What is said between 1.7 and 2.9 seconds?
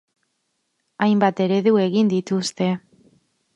egin dituzte.